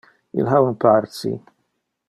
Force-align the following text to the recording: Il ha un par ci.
Il 0.39 0.47
ha 0.53 0.57
un 0.69 0.73
par 0.83 1.05
ci. 1.17 1.31